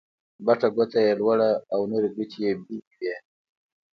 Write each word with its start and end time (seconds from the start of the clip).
بټه 0.45 0.67
ګوته 0.75 0.99
يي 1.05 1.13
لوړه 1.19 1.49
او 1.73 1.81
نورې 1.91 2.09
ګوتې 2.15 2.37
يې 2.43 2.51
بېلې 2.63 2.95
وې. 2.99 3.15